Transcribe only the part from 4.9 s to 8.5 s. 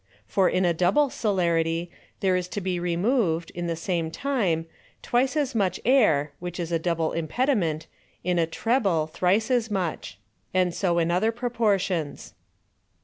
twice as much Air, (which is a double Impediment) in a